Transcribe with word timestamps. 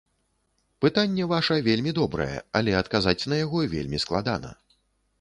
Пытанне 0.85 1.27
ваша 1.33 1.59
вельмі 1.69 1.95
добрае, 1.99 2.33
але 2.61 2.71
адказаць 2.81 3.19
на 3.35 3.43
яго 3.45 3.57
вельмі 3.79 3.97
складана. 4.09 4.49